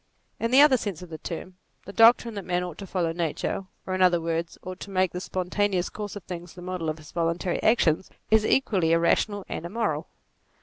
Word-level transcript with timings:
In 0.39 0.49
the 0.49 0.61
other 0.61 0.77
sense 0.77 1.03
of 1.03 1.11
the 1.11 1.19
term, 1.19 1.57
the 1.85 1.93
doctrine 1.93 2.33
that 2.33 2.43
man 2.43 2.63
ought 2.63 2.79
to 2.79 2.87
follow 2.87 3.11
nature, 3.11 3.65
or 3.85 3.93
in 3.93 4.01
other 4.01 4.19
words, 4.19 4.57
ought 4.63 4.79
to 4.79 4.89
make 4.89 5.11
the 5.11 5.21
spontaneous 5.21 5.91
course 5.91 6.15
of 6.15 6.23
things 6.23 6.55
the 6.55 6.61
model 6.63 6.89
of 6.89 6.97
his 6.97 7.11
voluntary 7.11 7.61
actions, 7.61 8.09
is 8.31 8.43
equally 8.43 8.93
irrational 8.93 9.45
and 9.47 9.63
im 9.63 9.73
moral. 9.73 10.07